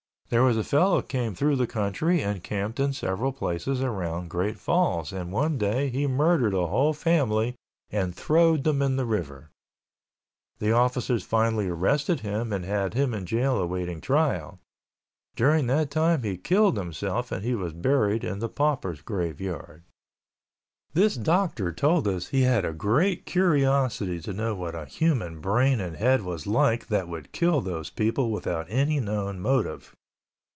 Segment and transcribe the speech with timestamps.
[0.31, 4.57] There was a fellow came through the country and camped in several places around Great
[4.57, 7.55] Falls and one day he murdered a whole family
[7.89, 9.49] and throwed them in the river.
[10.59, 14.61] The officers finally arrested him and had him in jail awaiting trial.
[15.35, 19.83] During that time he killed himself and he was buried in the paupers' graveyard.
[20.93, 25.81] This doctor told us he had a great curiosity to know what a human brain
[25.81, 29.93] and head was like that would kill those people without any known motive.